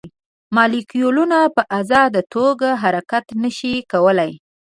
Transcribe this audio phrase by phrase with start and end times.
[0.55, 4.31] مالیکولونه په ازاده توګه حرکت نه شي کولی.